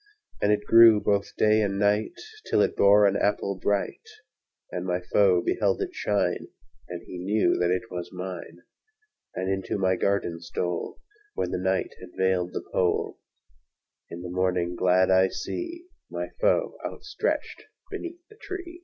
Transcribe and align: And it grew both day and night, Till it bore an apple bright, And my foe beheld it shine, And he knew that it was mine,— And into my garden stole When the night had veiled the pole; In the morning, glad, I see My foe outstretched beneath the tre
And 0.41 0.51
it 0.51 0.65
grew 0.65 0.99
both 0.99 1.35
day 1.35 1.61
and 1.61 1.77
night, 1.77 2.19
Till 2.49 2.59
it 2.63 2.75
bore 2.75 3.05
an 3.05 3.15
apple 3.15 3.59
bright, 3.61 4.01
And 4.71 4.83
my 4.83 4.99
foe 4.99 5.43
beheld 5.45 5.79
it 5.79 5.93
shine, 5.93 6.47
And 6.89 7.03
he 7.03 7.19
knew 7.19 7.53
that 7.59 7.69
it 7.69 7.91
was 7.91 8.11
mine,— 8.11 8.63
And 9.35 9.47
into 9.47 9.77
my 9.77 9.95
garden 9.95 10.39
stole 10.41 10.99
When 11.35 11.51
the 11.51 11.59
night 11.59 11.93
had 11.99 12.17
veiled 12.17 12.53
the 12.53 12.65
pole; 12.73 13.19
In 14.09 14.23
the 14.23 14.31
morning, 14.31 14.75
glad, 14.75 15.11
I 15.11 15.27
see 15.27 15.85
My 16.09 16.29
foe 16.41 16.79
outstretched 16.83 17.65
beneath 17.91 18.27
the 18.27 18.37
tre 18.41 18.79